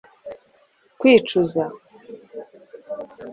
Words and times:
kwicuza 0.99 1.63